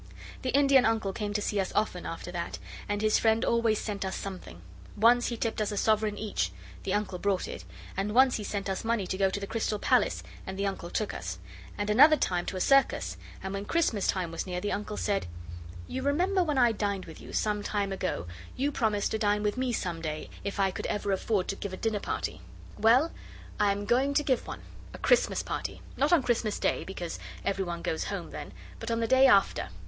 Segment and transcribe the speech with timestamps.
[0.41, 2.57] The Indian Uncle came to see us often after that,
[2.89, 4.63] and his friend always sent us something.
[4.97, 8.67] Once he tipped us a sovereign each the Uncle brought it; and once he sent
[8.67, 11.37] us money to go to the Crystal Palace, and the Uncle took us;
[11.77, 15.27] and another time to a circus; and when Christmas was near the Uncle said
[15.87, 18.25] 'You remember when I dined with you, some time ago,
[18.55, 21.73] you promised to dine with me some day, if I could ever afford to give
[21.73, 22.41] a dinner party.
[22.79, 23.11] Well,
[23.59, 24.63] I'm going to have one
[24.95, 25.83] a Christmas party.
[25.95, 29.69] Not on Christmas Day, because every one goes home then but on the day after.